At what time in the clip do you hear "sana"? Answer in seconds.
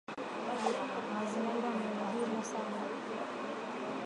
2.51-2.77